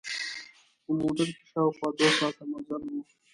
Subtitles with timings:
[0.83, 2.93] په موټر کې شاوخوا دوه ساعته مزل و.